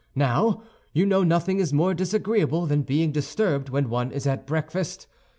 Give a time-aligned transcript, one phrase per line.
[0.15, 0.63] Now,
[0.93, 5.05] you know nothing is more disagreeable than being disturbed when one is at breakfast.